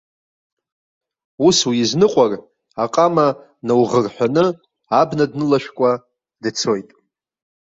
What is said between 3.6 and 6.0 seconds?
науӷырҳәаны, абна днылашәкәа